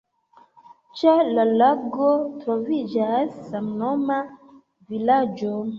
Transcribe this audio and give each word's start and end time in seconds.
Ĉe 1.01 1.13
la 1.39 1.45
lago 1.51 2.09
troviĝas 2.41 3.39
samnoma 3.53 4.21
vilaĝo. 4.95 5.59